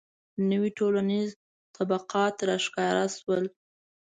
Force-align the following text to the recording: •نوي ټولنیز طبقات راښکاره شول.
•نوي 0.49 0.69
ټولنیز 0.79 1.29
طبقات 1.75 2.35
راښکاره 2.49 3.05
شول. 3.17 3.43